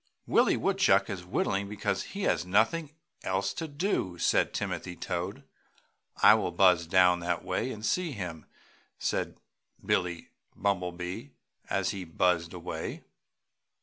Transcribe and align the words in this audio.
"Willie 0.25 0.57
Woodchuck 0.57 1.11
is 1.11 1.23
whittling 1.23 1.69
because 1.69 2.01
he 2.17 2.23
has 2.23 2.43
nothing 2.43 2.95
else 3.21 3.53
to 3.53 3.67
do!" 3.67 4.17
said 4.17 4.51
Timothy 4.51 4.95
Toad. 4.95 5.43
"I 6.23 6.33
will 6.33 6.49
buzz 6.49 6.87
down 6.87 7.19
that 7.19 7.45
way 7.45 7.71
and 7.71 7.85
see 7.85 8.11
him!" 8.11 8.47
said 8.97 9.39
Billie 9.85 10.29
Bumblebee, 10.55 11.27
as 11.69 11.91
he 11.91 12.03
buzzed 12.03 12.51
away. 12.51 13.03